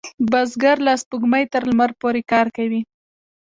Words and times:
بزګر 0.31 0.77
له 0.85 0.93
سپوږمۍ 1.01 1.43
تر 1.53 1.63
لمر 1.69 1.91
پورې 2.01 2.21
کار 2.31 2.47
کوي 2.57 2.81